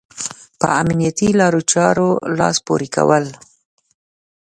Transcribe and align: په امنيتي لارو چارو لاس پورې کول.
په 0.59 0.67
امنيتي 0.81 1.29
لارو 1.39 1.61
چارو 1.71 2.09
لاس 2.37 2.57
پورې 2.67 2.87
کول. 2.95 3.25